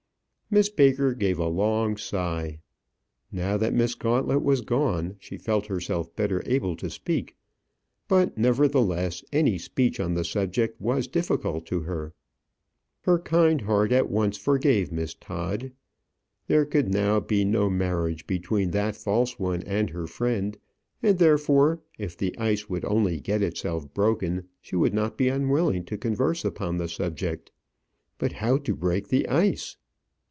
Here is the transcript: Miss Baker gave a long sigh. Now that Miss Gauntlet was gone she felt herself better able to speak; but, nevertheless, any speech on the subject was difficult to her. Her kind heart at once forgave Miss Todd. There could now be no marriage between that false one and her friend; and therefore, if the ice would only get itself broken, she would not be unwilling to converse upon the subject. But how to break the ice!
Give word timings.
Miss 0.53 0.67
Baker 0.67 1.13
gave 1.13 1.39
a 1.39 1.47
long 1.47 1.95
sigh. 1.95 2.59
Now 3.31 3.55
that 3.55 3.73
Miss 3.73 3.95
Gauntlet 3.95 4.43
was 4.43 4.59
gone 4.59 5.15
she 5.17 5.37
felt 5.37 5.67
herself 5.67 6.13
better 6.13 6.43
able 6.45 6.75
to 6.75 6.89
speak; 6.89 7.37
but, 8.09 8.37
nevertheless, 8.37 9.23
any 9.31 9.57
speech 9.57 9.97
on 10.01 10.13
the 10.13 10.25
subject 10.25 10.81
was 10.81 11.07
difficult 11.07 11.65
to 11.67 11.83
her. 11.83 12.13
Her 13.03 13.17
kind 13.19 13.61
heart 13.61 13.93
at 13.93 14.09
once 14.11 14.35
forgave 14.35 14.91
Miss 14.91 15.13
Todd. 15.13 15.71
There 16.47 16.65
could 16.65 16.89
now 16.93 17.21
be 17.21 17.45
no 17.45 17.69
marriage 17.69 18.27
between 18.27 18.71
that 18.71 18.97
false 18.97 19.39
one 19.39 19.61
and 19.63 19.91
her 19.91 20.05
friend; 20.05 20.57
and 21.01 21.17
therefore, 21.17 21.79
if 21.97 22.17
the 22.17 22.37
ice 22.37 22.69
would 22.69 22.83
only 22.83 23.21
get 23.21 23.41
itself 23.41 23.93
broken, 23.93 24.49
she 24.59 24.75
would 24.75 24.93
not 24.93 25.17
be 25.17 25.29
unwilling 25.29 25.85
to 25.85 25.97
converse 25.97 26.43
upon 26.43 26.75
the 26.75 26.89
subject. 26.89 27.53
But 28.17 28.33
how 28.33 28.57
to 28.57 28.75
break 28.75 29.07
the 29.07 29.25
ice! 29.29 29.77